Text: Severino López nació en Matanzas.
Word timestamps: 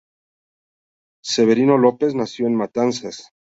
Severino 1.23 1.77
López 1.77 2.15
nació 2.15 2.47
en 2.47 2.55
Matanzas. 2.55 3.31